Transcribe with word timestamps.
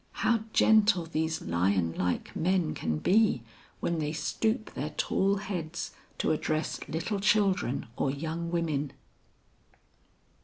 How 0.25 0.39
gentle 0.51 1.05
these 1.05 1.43
lion 1.43 1.93
like 1.95 2.35
men 2.35 2.73
can 2.73 2.97
be 2.97 3.43
when 3.81 3.99
they 3.99 4.13
stoop 4.13 4.73
their 4.73 4.89
tall 4.89 5.35
heads 5.35 5.91
to 6.17 6.31
address 6.31 6.79
little 6.87 7.19
children 7.19 7.85
or 7.97 8.09
young 8.09 8.49
women!" 8.49 8.93